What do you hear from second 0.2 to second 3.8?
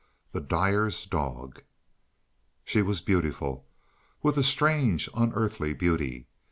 The Dyer's Dog SHE was beautiful,